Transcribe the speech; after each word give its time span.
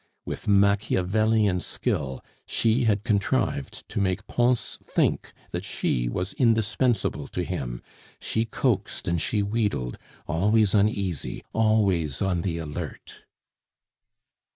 With 0.25 0.47
Machiavelian 0.47 1.59
skill, 1.59 2.23
she 2.47 2.85
had 2.85 3.03
contrived 3.03 3.87
to 3.89 4.01
make 4.01 4.25
Pons 4.25 4.79
think 4.81 5.31
that 5.51 5.63
she 5.63 6.09
was 6.09 6.33
indispensable 6.33 7.27
to 7.27 7.43
him; 7.43 7.83
she 8.19 8.45
coaxed 8.45 9.07
and 9.07 9.21
she 9.21 9.43
wheedled, 9.43 9.99
always 10.25 10.73
uneasy, 10.73 11.43
always 11.53 12.19
on 12.19 12.41
the 12.41 12.57
alert. 12.57 13.25